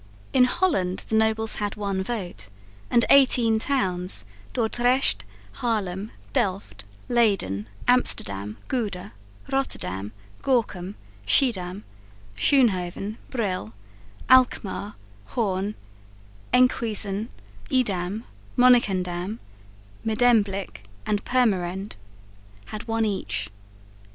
In 0.33 0.45
Holland 0.45 1.03
the 1.09 1.15
nobles 1.15 1.57
had 1.57 1.75
one 1.75 2.01
vote; 2.01 2.49
and 2.89 3.05
eighteen 3.11 3.59
towns, 3.59 4.25
Dordrecht, 4.51 5.23
Haarlem, 5.59 6.09
Delft, 6.33 6.85
Leyden, 7.07 7.67
Amsterdam, 7.87 8.57
Gouda, 8.67 9.11
Rotterdam, 9.51 10.11
Gorkum, 10.41 10.95
Schiedam, 11.27 11.83
Schoonhoven, 12.35 13.17
Brill, 13.29 13.73
Alkmaar, 14.27 14.95
Hoorn, 15.35 15.75
Enkhuizen, 16.51 17.29
Edam, 17.69 18.23
Monnikendam, 18.57 19.37
Medemblik 20.03 20.81
and 21.05 21.23
Purmerend, 21.25 21.93
had 22.69 22.87
one 22.87 23.05
each. 23.05 23.51